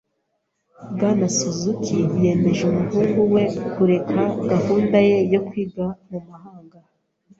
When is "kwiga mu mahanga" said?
5.47-6.79